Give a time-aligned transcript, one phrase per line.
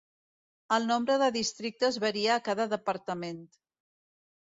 [0.77, 3.45] El nombre de districtes varia a cada departament.